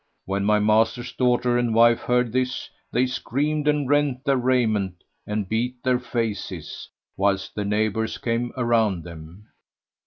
When 0.25 0.43
my 0.45 0.57
master's 0.57 1.13
daughters 1.13 1.59
and 1.59 1.75
wife 1.75 1.99
heard 1.99 2.31
this, 2.31 2.71
they 2.91 3.05
screamed 3.05 3.67
and 3.67 3.87
rent 3.87 4.23
their 4.25 4.35
raiment 4.35 5.03
and 5.27 5.47
beat 5.47 5.83
their 5.83 5.99
faces, 5.99 6.89
whilst 7.15 7.53
the 7.53 7.65
neighbours 7.65 8.17
came 8.17 8.51
around 8.57 9.03
them. 9.03 9.47